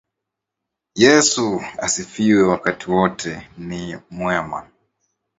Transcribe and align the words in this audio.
Yesu 0.95 1.61
asifiwe 1.77 2.43
wakati 2.43 2.91
wote 2.91 3.29
yeye 3.29 3.43
ni 3.57 3.97
mwema 4.09 4.69